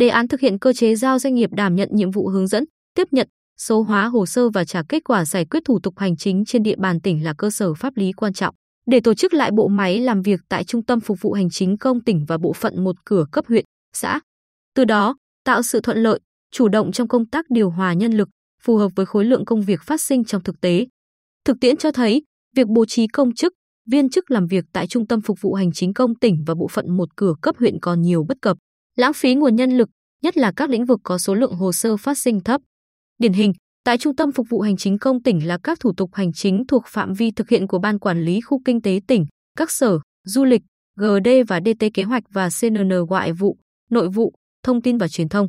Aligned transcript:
Đề 0.00 0.08
án 0.08 0.28
thực 0.28 0.40
hiện 0.40 0.58
cơ 0.58 0.72
chế 0.72 0.94
giao 0.94 1.18
doanh 1.18 1.34
nghiệp 1.34 1.50
đảm 1.52 1.76
nhận 1.76 1.88
nhiệm 1.92 2.10
vụ 2.10 2.28
hướng 2.28 2.46
dẫn, 2.46 2.64
tiếp 2.94 3.08
nhận, 3.10 3.28
số 3.58 3.82
hóa 3.82 4.06
hồ 4.06 4.26
sơ 4.26 4.48
và 4.48 4.64
trả 4.64 4.82
kết 4.88 5.04
quả 5.04 5.24
giải 5.24 5.44
quyết 5.44 5.60
thủ 5.64 5.78
tục 5.82 5.98
hành 5.98 6.16
chính 6.16 6.44
trên 6.44 6.62
địa 6.62 6.76
bàn 6.76 7.00
tỉnh 7.00 7.24
là 7.24 7.34
cơ 7.38 7.50
sở 7.50 7.74
pháp 7.74 7.96
lý 7.96 8.12
quan 8.12 8.32
trọng 8.32 8.54
để 8.86 9.00
tổ 9.00 9.14
chức 9.14 9.34
lại 9.34 9.50
bộ 9.50 9.68
máy 9.68 9.98
làm 9.98 10.22
việc 10.22 10.40
tại 10.48 10.64
Trung 10.64 10.84
tâm 10.84 11.00
Phục 11.00 11.18
vụ 11.20 11.32
Hành 11.32 11.50
chính 11.50 11.78
công 11.78 12.00
tỉnh 12.00 12.24
và 12.28 12.38
bộ 12.38 12.52
phận 12.52 12.84
một 12.84 12.96
cửa 13.04 13.24
cấp 13.32 13.44
huyện, 13.48 13.64
xã. 13.92 14.20
Từ 14.74 14.84
đó, 14.84 15.16
tạo 15.44 15.62
sự 15.62 15.80
thuận 15.80 15.98
lợi, 15.98 16.20
chủ 16.52 16.68
động 16.68 16.92
trong 16.92 17.08
công 17.08 17.26
tác 17.26 17.44
điều 17.48 17.70
hòa 17.70 17.92
nhân 17.92 18.12
lực, 18.12 18.28
phù 18.62 18.76
hợp 18.76 18.88
với 18.96 19.06
khối 19.06 19.24
lượng 19.24 19.44
công 19.44 19.62
việc 19.62 19.80
phát 19.82 20.00
sinh 20.00 20.24
trong 20.24 20.42
thực 20.42 20.60
tế. 20.60 20.86
Thực 21.44 21.56
tiễn 21.60 21.76
cho 21.76 21.92
thấy, 21.92 22.22
việc 22.56 22.68
bố 22.68 22.84
trí 22.84 23.06
công 23.06 23.34
chức, 23.34 23.52
viên 23.90 24.10
chức 24.10 24.30
làm 24.30 24.46
việc 24.46 24.64
tại 24.72 24.86
Trung 24.86 25.06
tâm 25.06 25.20
Phục 25.20 25.40
vụ 25.40 25.54
Hành 25.54 25.72
chính 25.72 25.94
công 25.94 26.14
tỉnh 26.14 26.44
và 26.46 26.54
bộ 26.54 26.68
phận 26.68 26.96
một 26.96 27.08
cửa 27.16 27.34
cấp 27.42 27.56
huyện 27.58 27.80
còn 27.80 28.02
nhiều 28.02 28.24
bất 28.28 28.36
cập, 28.42 28.56
lãng 29.00 29.12
phí 29.12 29.34
nguồn 29.34 29.56
nhân 29.56 29.70
lực, 29.70 29.88
nhất 30.22 30.36
là 30.36 30.52
các 30.56 30.70
lĩnh 30.70 30.84
vực 30.84 31.00
có 31.02 31.18
số 31.18 31.34
lượng 31.34 31.52
hồ 31.52 31.72
sơ 31.72 31.96
phát 31.96 32.18
sinh 32.18 32.40
thấp. 32.40 32.60
Điển 33.18 33.32
hình, 33.32 33.52
tại 33.84 33.98
Trung 33.98 34.16
tâm 34.16 34.32
Phục 34.32 34.46
vụ 34.48 34.60
Hành 34.60 34.76
chính 34.76 34.98
công 34.98 35.22
tỉnh 35.22 35.46
là 35.46 35.58
các 35.62 35.80
thủ 35.80 35.92
tục 35.96 36.10
hành 36.14 36.32
chính 36.32 36.66
thuộc 36.68 36.86
phạm 36.86 37.12
vi 37.14 37.30
thực 37.30 37.48
hiện 37.48 37.66
của 37.66 37.78
Ban 37.78 37.98
Quản 37.98 38.24
lý 38.24 38.40
Khu 38.40 38.60
Kinh 38.64 38.82
tế 38.82 39.00
tỉnh, 39.08 39.26
các 39.56 39.70
sở, 39.70 39.98
du 40.26 40.44
lịch, 40.44 40.62
GD 40.96 41.28
và 41.48 41.60
DT 41.60 41.84
kế 41.94 42.02
hoạch 42.02 42.22
và 42.30 42.48
CNN 42.60 43.04
ngoại 43.08 43.32
vụ, 43.32 43.56
nội 43.90 44.08
vụ, 44.08 44.32
thông 44.62 44.82
tin 44.82 44.98
và 44.98 45.08
truyền 45.08 45.28
thông. 45.28 45.48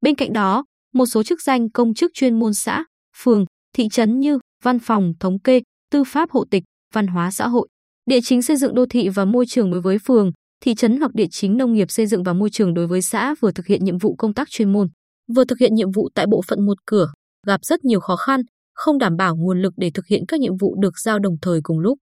Bên 0.00 0.14
cạnh 0.14 0.32
đó, 0.32 0.64
một 0.92 1.06
số 1.06 1.22
chức 1.22 1.42
danh 1.42 1.70
công 1.70 1.94
chức 1.94 2.10
chuyên 2.14 2.38
môn 2.38 2.54
xã, 2.54 2.84
phường, 3.16 3.44
thị 3.76 3.88
trấn 3.88 4.20
như 4.20 4.38
văn 4.62 4.78
phòng, 4.78 5.12
thống 5.20 5.38
kê, 5.38 5.60
tư 5.90 6.04
pháp 6.04 6.30
hộ 6.30 6.44
tịch, 6.50 6.62
văn 6.94 7.06
hóa 7.06 7.30
xã 7.30 7.48
hội, 7.48 7.68
địa 8.06 8.20
chính 8.22 8.42
xây 8.42 8.56
dựng 8.56 8.74
đô 8.74 8.86
thị 8.86 9.08
và 9.08 9.24
môi 9.24 9.46
trường 9.46 9.70
đối 9.70 9.80
với 9.80 9.98
phường, 9.98 10.32
thị 10.64 10.74
trấn 10.74 10.96
hoặc 11.00 11.14
địa 11.14 11.26
chính 11.30 11.56
nông 11.56 11.72
nghiệp 11.72 11.90
xây 11.90 12.06
dựng 12.06 12.22
và 12.22 12.32
môi 12.32 12.50
trường 12.50 12.74
đối 12.74 12.86
với 12.86 13.02
xã 13.02 13.34
vừa 13.40 13.52
thực 13.52 13.66
hiện 13.66 13.84
nhiệm 13.84 13.98
vụ 13.98 14.14
công 14.18 14.34
tác 14.34 14.50
chuyên 14.50 14.72
môn, 14.72 14.88
vừa 15.34 15.44
thực 15.44 15.58
hiện 15.58 15.74
nhiệm 15.74 15.90
vụ 15.90 16.08
tại 16.14 16.26
bộ 16.30 16.42
phận 16.48 16.66
một 16.66 16.78
cửa, 16.86 17.12
gặp 17.46 17.64
rất 17.64 17.84
nhiều 17.84 18.00
khó 18.00 18.16
khăn, 18.16 18.40
không 18.74 18.98
đảm 18.98 19.16
bảo 19.16 19.36
nguồn 19.36 19.62
lực 19.62 19.74
để 19.76 19.90
thực 19.94 20.06
hiện 20.06 20.24
các 20.28 20.40
nhiệm 20.40 20.56
vụ 20.56 20.76
được 20.80 20.98
giao 20.98 21.18
đồng 21.18 21.36
thời 21.42 21.60
cùng 21.62 21.78
lúc. 21.78 21.98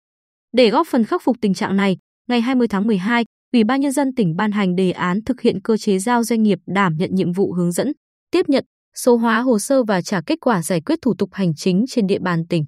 Để 0.53 0.71
góp 0.71 0.87
phần 0.91 1.05
khắc 1.05 1.23
phục 1.25 1.37
tình 1.41 1.55
trạng 1.55 1.77
này, 1.77 1.97
ngày 2.29 2.41
20 2.41 2.69
tháng 2.69 2.87
12, 2.87 3.25
Ủy 3.53 3.65
ban 3.65 3.81
nhân 3.81 3.93
dân 3.93 4.15
tỉnh 4.15 4.37
ban 4.37 4.53
hành 4.53 4.75
đề 4.75 4.91
án 4.91 5.25
thực 5.27 5.41
hiện 5.41 5.61
cơ 5.65 5.77
chế 5.77 5.99
giao 5.99 6.25
doanh 6.25 6.43
nghiệp 6.43 6.59
đảm 6.75 6.93
nhận 6.99 7.11
nhiệm 7.15 7.33
vụ 7.33 7.53
hướng 7.53 7.73
dẫn, 7.73 7.93
tiếp 8.31 8.49
nhận, 8.49 8.65
số 8.97 9.17
hóa 9.17 9.41
hồ 9.41 9.59
sơ 9.59 9.85
và 9.85 10.03
trả 10.03 10.21
kết 10.27 10.39
quả 10.41 10.63
giải 10.63 10.81
quyết 10.81 10.99
thủ 11.03 11.15
tục 11.19 11.29
hành 11.33 11.55
chính 11.55 11.85
trên 11.89 12.07
địa 12.07 12.19
bàn 12.19 12.43
tỉnh. 12.49 12.65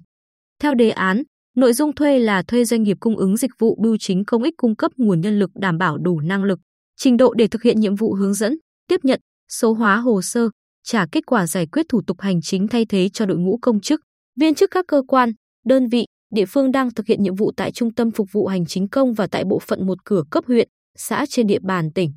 Theo 0.61 0.73
đề 0.73 0.89
án, 0.89 1.23
nội 1.55 1.73
dung 1.73 1.95
thuê 1.95 2.19
là 2.19 2.43
thuê 2.43 2.65
doanh 2.65 2.83
nghiệp 2.83 2.97
cung 2.99 3.17
ứng 3.17 3.37
dịch 3.37 3.51
vụ 3.59 3.77
bưu 3.81 3.97
chính 3.97 4.25
công 4.25 4.43
ích 4.43 4.53
cung 4.57 4.75
cấp 4.75 4.91
nguồn 4.97 5.21
nhân 5.21 5.39
lực 5.39 5.49
đảm 5.55 5.77
bảo 5.77 5.97
đủ 5.97 6.19
năng 6.19 6.43
lực, 6.43 6.59
trình 6.97 7.17
độ 7.17 7.33
để 7.33 7.47
thực 7.47 7.63
hiện 7.63 7.79
nhiệm 7.79 7.95
vụ 7.95 8.13
hướng 8.13 8.33
dẫn, 8.33 8.57
tiếp 8.87 8.99
nhận, 9.03 9.19
số 9.51 9.73
hóa 9.73 9.97
hồ 9.97 10.21
sơ, 10.21 10.49
trả 10.83 11.05
kết 11.11 11.25
quả 11.25 11.47
giải 11.47 11.67
quyết 11.67 11.85
thủ 11.89 12.01
tục 12.07 12.21
hành 12.21 12.41
chính 12.41 12.67
thay 12.67 12.85
thế 12.85 13.09
cho 13.13 13.25
đội 13.25 13.37
ngũ 13.37 13.59
công 13.61 13.79
chức, 13.81 14.01
viên 14.39 14.55
chức 14.55 14.71
các 14.71 14.85
cơ 14.87 15.01
quan, 15.07 15.31
đơn 15.65 15.87
vị, 15.87 16.05
địa 16.33 16.45
phương 16.45 16.71
đang 16.71 16.93
thực 16.93 17.07
hiện 17.07 17.23
nhiệm 17.23 17.35
vụ 17.35 17.51
tại 17.57 17.71
Trung 17.71 17.93
tâm 17.93 18.11
Phục 18.11 18.27
vụ 18.31 18.47
Hành 18.47 18.65
chính 18.65 18.87
công 18.87 19.13
và 19.13 19.27
tại 19.27 19.43
bộ 19.49 19.59
phận 19.59 19.87
một 19.87 20.05
cửa 20.05 20.23
cấp 20.31 20.43
huyện, 20.47 20.67
xã 20.97 21.25
trên 21.29 21.47
địa 21.47 21.59
bàn 21.61 21.91
tỉnh. 21.91 22.11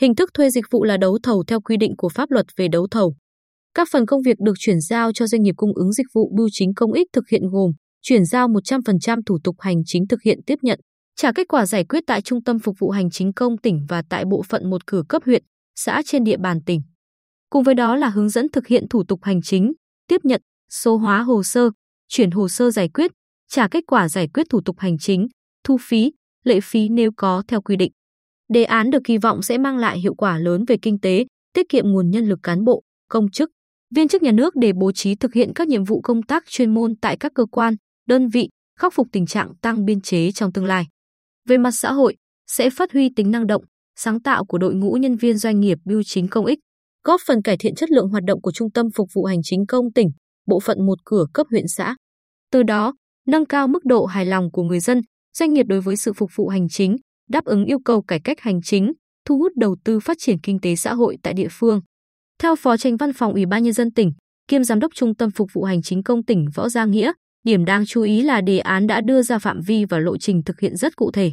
Hình 0.00 0.14
thức 0.14 0.30
thuê 0.34 0.50
dịch 0.50 0.64
vụ 0.70 0.84
là 0.84 0.96
đấu 0.96 1.18
thầu 1.22 1.44
theo 1.46 1.60
quy 1.60 1.76
định 1.76 1.96
của 1.96 2.08
pháp 2.08 2.30
luật 2.30 2.46
về 2.56 2.68
đấu 2.68 2.86
thầu. 2.90 3.14
Các 3.74 3.88
phần 3.92 4.06
công 4.06 4.22
việc 4.22 4.36
được 4.40 4.54
chuyển 4.58 4.80
giao 4.80 5.12
cho 5.12 5.26
doanh 5.26 5.42
nghiệp 5.42 5.54
cung 5.56 5.74
ứng 5.74 5.92
dịch 5.92 6.06
vụ 6.14 6.32
bưu 6.36 6.48
chính 6.52 6.74
công 6.74 6.92
ích 6.92 7.08
thực 7.12 7.28
hiện 7.28 7.42
gồm 7.50 7.72
chuyển 8.08 8.24
giao 8.24 8.48
100% 8.48 9.20
thủ 9.26 9.38
tục 9.44 9.56
hành 9.60 9.82
chính 9.86 10.06
thực 10.06 10.22
hiện 10.22 10.38
tiếp 10.46 10.58
nhận, 10.62 10.80
trả 11.16 11.32
kết 11.32 11.48
quả 11.48 11.66
giải 11.66 11.84
quyết 11.84 12.04
tại 12.06 12.22
Trung 12.22 12.42
tâm 12.42 12.58
Phục 12.58 12.76
vụ 12.78 12.90
Hành 12.90 13.10
chính 13.10 13.32
công 13.32 13.58
tỉnh 13.58 13.86
và 13.88 14.02
tại 14.10 14.24
bộ 14.24 14.42
phận 14.48 14.70
một 14.70 14.86
cửa 14.86 15.02
cấp 15.08 15.22
huyện, 15.26 15.42
xã 15.76 16.02
trên 16.06 16.24
địa 16.24 16.36
bàn 16.36 16.60
tỉnh. 16.66 16.82
Cùng 17.50 17.62
với 17.62 17.74
đó 17.74 17.96
là 17.96 18.08
hướng 18.08 18.28
dẫn 18.28 18.46
thực 18.52 18.66
hiện 18.66 18.88
thủ 18.90 19.04
tục 19.08 19.20
hành 19.22 19.42
chính, 19.42 19.72
tiếp 20.06 20.20
nhận, 20.24 20.40
số 20.70 20.96
hóa 20.96 21.22
hồ 21.22 21.42
sơ, 21.42 21.70
chuyển 22.08 22.30
hồ 22.30 22.48
sơ 22.48 22.70
giải 22.70 22.88
quyết, 22.88 23.10
trả 23.48 23.68
kết 23.68 23.84
quả 23.86 24.08
giải 24.08 24.28
quyết 24.34 24.46
thủ 24.50 24.60
tục 24.64 24.78
hành 24.78 24.98
chính, 24.98 25.28
thu 25.64 25.76
phí, 25.80 26.12
lệ 26.44 26.60
phí 26.60 26.88
nếu 26.88 27.10
có 27.16 27.42
theo 27.48 27.60
quy 27.60 27.76
định. 27.76 27.92
Đề 28.48 28.64
án 28.64 28.90
được 28.90 29.00
kỳ 29.04 29.18
vọng 29.18 29.42
sẽ 29.42 29.58
mang 29.58 29.78
lại 29.78 29.98
hiệu 29.98 30.14
quả 30.14 30.38
lớn 30.38 30.64
về 30.64 30.76
kinh 30.82 31.00
tế, 31.00 31.24
tiết 31.52 31.68
kiệm 31.68 31.88
nguồn 31.88 32.10
nhân 32.10 32.28
lực 32.28 32.38
cán 32.42 32.64
bộ, 32.64 32.82
công 33.08 33.30
chức, 33.30 33.50
viên 33.94 34.08
chức 34.08 34.22
nhà 34.22 34.32
nước 34.32 34.56
để 34.56 34.72
bố 34.72 34.92
trí 34.92 35.14
thực 35.14 35.34
hiện 35.34 35.52
các 35.54 35.68
nhiệm 35.68 35.84
vụ 35.84 36.00
công 36.00 36.22
tác 36.22 36.44
chuyên 36.48 36.74
môn 36.74 36.94
tại 37.00 37.16
các 37.16 37.32
cơ 37.34 37.46
quan, 37.50 37.76
đơn 38.06 38.28
vị, 38.28 38.48
khắc 38.78 38.94
phục 38.94 39.06
tình 39.12 39.26
trạng 39.26 39.52
tăng 39.62 39.84
biên 39.84 40.00
chế 40.00 40.32
trong 40.32 40.52
tương 40.52 40.64
lai. 40.64 40.84
Về 41.48 41.58
mặt 41.58 41.70
xã 41.70 41.92
hội, 41.92 42.16
sẽ 42.46 42.70
phát 42.70 42.92
huy 42.92 43.10
tính 43.16 43.30
năng 43.30 43.46
động, 43.46 43.64
sáng 43.96 44.20
tạo 44.22 44.44
của 44.44 44.58
đội 44.58 44.74
ngũ 44.74 44.92
nhân 44.92 45.16
viên 45.16 45.38
doanh 45.38 45.60
nghiệp 45.60 45.78
bưu 45.84 46.02
chính 46.02 46.28
công 46.28 46.46
ích, 46.46 46.58
góp 47.04 47.20
phần 47.26 47.42
cải 47.42 47.56
thiện 47.56 47.74
chất 47.74 47.90
lượng 47.90 48.08
hoạt 48.08 48.24
động 48.26 48.40
của 48.40 48.52
Trung 48.52 48.70
tâm 48.70 48.86
Phục 48.94 49.08
vụ 49.14 49.24
Hành 49.24 49.40
chính 49.42 49.66
công 49.66 49.92
tỉnh, 49.92 50.08
bộ 50.46 50.60
phận 50.60 50.86
một 50.86 50.98
cửa 51.04 51.26
cấp 51.34 51.46
huyện 51.50 51.68
xã. 51.68 51.96
Từ 52.52 52.62
đó, 52.62 52.94
nâng 53.26 53.46
cao 53.46 53.68
mức 53.68 53.84
độ 53.84 54.04
hài 54.04 54.26
lòng 54.26 54.50
của 54.50 54.62
người 54.62 54.80
dân, 54.80 55.00
doanh 55.36 55.52
nghiệp 55.52 55.66
đối 55.68 55.80
với 55.80 55.96
sự 55.96 56.12
phục 56.12 56.30
vụ 56.36 56.48
hành 56.48 56.68
chính, 56.68 56.96
đáp 57.30 57.44
ứng 57.44 57.64
yêu 57.64 57.78
cầu 57.84 58.02
cải 58.02 58.20
cách 58.24 58.40
hành 58.40 58.60
chính, 58.62 58.92
thu 59.24 59.38
hút 59.38 59.52
đầu 59.56 59.76
tư 59.84 60.00
phát 60.00 60.16
triển 60.20 60.36
kinh 60.42 60.60
tế 60.60 60.76
xã 60.76 60.94
hội 60.94 61.16
tại 61.22 61.34
địa 61.34 61.48
phương. 61.50 61.80
Theo 62.38 62.56
Phó 62.56 62.76
Tránh 62.76 62.96
Văn 62.96 63.12
phòng 63.12 63.32
Ủy 63.32 63.46
ban 63.46 63.62
nhân 63.62 63.72
dân 63.72 63.90
tỉnh, 63.90 64.12
kiêm 64.48 64.64
Giám 64.64 64.80
đốc 64.80 64.94
Trung 64.94 65.14
tâm 65.14 65.30
Phục 65.30 65.48
vụ 65.52 65.64
Hành 65.64 65.82
chính 65.82 66.02
công 66.02 66.24
tỉnh 66.24 66.46
Võ 66.54 66.68
Gia 66.68 66.84
Nghĩa, 66.84 67.12
điểm 67.46 67.64
đáng 67.64 67.86
chú 67.86 68.02
ý 68.02 68.22
là 68.22 68.40
đề 68.40 68.58
án 68.58 68.86
đã 68.86 69.00
đưa 69.00 69.22
ra 69.22 69.38
phạm 69.38 69.60
vi 69.66 69.84
và 69.84 69.98
lộ 69.98 70.18
trình 70.18 70.42
thực 70.42 70.60
hiện 70.60 70.76
rất 70.76 70.96
cụ 70.96 71.10
thể. 71.10 71.32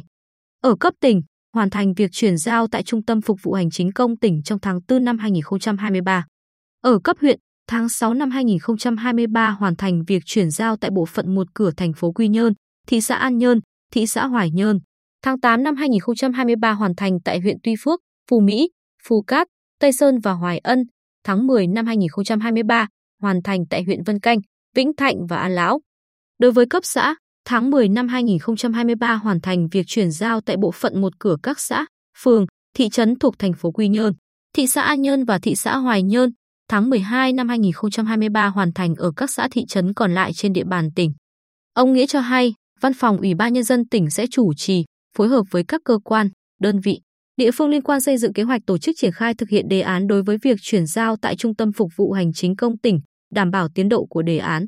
Ở 0.60 0.76
cấp 0.80 0.94
tỉnh, 1.00 1.22
hoàn 1.54 1.70
thành 1.70 1.94
việc 1.94 2.10
chuyển 2.12 2.36
giao 2.36 2.66
tại 2.66 2.82
Trung 2.82 3.04
tâm 3.04 3.20
Phục 3.20 3.38
vụ 3.42 3.52
Hành 3.52 3.70
chính 3.70 3.92
công 3.92 4.16
tỉnh 4.16 4.42
trong 4.42 4.58
tháng 4.60 4.80
4 4.88 5.04
năm 5.04 5.18
2023. 5.18 6.26
Ở 6.80 6.98
cấp 7.04 7.16
huyện, 7.20 7.38
tháng 7.68 7.88
6 7.88 8.14
năm 8.14 8.30
2023 8.30 9.50
hoàn 9.50 9.76
thành 9.76 10.04
việc 10.06 10.22
chuyển 10.26 10.50
giao 10.50 10.76
tại 10.76 10.90
bộ 10.90 11.06
phận 11.06 11.34
một 11.34 11.46
cửa 11.54 11.70
thành 11.76 11.92
phố 11.92 12.12
Quy 12.12 12.28
Nhơn, 12.28 12.52
thị 12.86 13.00
xã 13.00 13.16
An 13.16 13.38
Nhơn, 13.38 13.60
thị 13.92 14.06
xã 14.06 14.26
Hoài 14.26 14.50
Nhơn. 14.50 14.78
Tháng 15.22 15.40
8 15.40 15.62
năm 15.62 15.76
2023 15.76 16.72
hoàn 16.72 16.94
thành 16.96 17.20
tại 17.24 17.40
huyện 17.40 17.56
Tuy 17.62 17.74
Phước, 17.84 18.00
Phú 18.30 18.40
Mỹ, 18.40 18.70
Phú 19.08 19.22
Cát, 19.26 19.46
Tây 19.80 19.92
Sơn 19.92 20.18
và 20.22 20.32
Hoài 20.32 20.58
Ân. 20.58 20.78
Tháng 21.24 21.46
10 21.46 21.66
năm 21.66 21.86
2023 21.86 22.88
hoàn 23.22 23.42
thành 23.42 23.66
tại 23.70 23.82
huyện 23.82 24.02
Vân 24.02 24.20
Canh, 24.20 24.38
Vĩnh 24.76 24.96
Thạnh 24.96 25.26
và 25.26 25.36
An 25.36 25.54
Lão. 25.54 25.80
Đối 26.44 26.52
với 26.52 26.66
cấp 26.66 26.84
xã, 26.84 27.14
tháng 27.44 27.70
10 27.70 27.88
năm 27.88 28.08
2023 28.08 29.14
hoàn 29.14 29.40
thành 29.40 29.68
việc 29.68 29.86
chuyển 29.86 30.10
giao 30.10 30.40
tại 30.40 30.56
bộ 30.56 30.70
phận 30.70 31.00
một 31.00 31.12
cửa 31.18 31.36
các 31.42 31.60
xã, 31.60 31.86
phường, 32.18 32.46
thị 32.74 32.88
trấn 32.88 33.18
thuộc 33.18 33.38
thành 33.38 33.52
phố 33.52 33.70
Quy 33.70 33.88
Nhơn, 33.88 34.12
thị 34.56 34.66
xã 34.66 34.82
An 34.82 35.02
Nhơn 35.02 35.24
và 35.24 35.38
thị 35.38 35.54
xã 35.54 35.76
Hoài 35.76 36.02
Nhơn. 36.02 36.30
Tháng 36.68 36.90
12 36.90 37.32
năm 37.32 37.48
2023 37.48 38.46
hoàn 38.46 38.72
thành 38.72 38.94
ở 38.94 39.12
các 39.16 39.30
xã 39.30 39.48
thị 39.52 39.64
trấn 39.68 39.94
còn 39.94 40.14
lại 40.14 40.32
trên 40.32 40.52
địa 40.52 40.64
bàn 40.64 40.88
tỉnh. 40.96 41.12
Ông 41.74 41.92
Nghĩa 41.92 42.06
cho 42.06 42.20
hay, 42.20 42.54
Văn 42.80 42.92
phòng 42.94 43.16
Ủy 43.16 43.34
ban 43.34 43.52
Nhân 43.52 43.64
dân 43.64 43.88
tỉnh 43.88 44.10
sẽ 44.10 44.26
chủ 44.30 44.54
trì, 44.54 44.84
phối 45.16 45.28
hợp 45.28 45.42
với 45.50 45.64
các 45.68 45.80
cơ 45.84 45.98
quan, 46.04 46.28
đơn 46.60 46.80
vị, 46.80 47.00
địa 47.36 47.50
phương 47.50 47.68
liên 47.68 47.82
quan 47.82 48.00
xây 48.00 48.16
dựng 48.16 48.32
kế 48.32 48.42
hoạch 48.42 48.62
tổ 48.66 48.78
chức 48.78 48.96
triển 48.98 49.12
khai 49.12 49.34
thực 49.34 49.48
hiện 49.48 49.68
đề 49.68 49.80
án 49.80 50.06
đối 50.06 50.22
với 50.22 50.38
việc 50.42 50.58
chuyển 50.62 50.86
giao 50.86 51.16
tại 51.16 51.36
Trung 51.36 51.54
tâm 51.54 51.72
Phục 51.72 51.90
vụ 51.96 52.12
Hành 52.12 52.32
chính 52.32 52.56
công 52.56 52.78
tỉnh, 52.78 53.00
đảm 53.34 53.50
bảo 53.50 53.68
tiến 53.74 53.88
độ 53.88 54.06
của 54.10 54.22
đề 54.22 54.38
án. 54.38 54.66